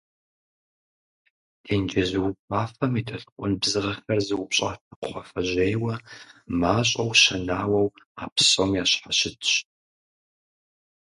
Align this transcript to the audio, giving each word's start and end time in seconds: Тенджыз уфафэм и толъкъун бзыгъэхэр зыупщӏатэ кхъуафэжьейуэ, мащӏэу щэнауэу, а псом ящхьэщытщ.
Тенджыз 1.63 2.11
уфафэм 2.23 2.93
и 2.99 3.03
толъкъун 3.07 3.51
бзыгъэхэр 3.61 4.19
зыупщӏатэ 4.27 4.93
кхъуафэжьейуэ, 5.01 5.95
мащӏэу 6.59 7.11
щэнауэу, 7.21 7.87
а 8.21 8.23
псом 8.33 8.71
ящхьэщытщ. 8.83 9.51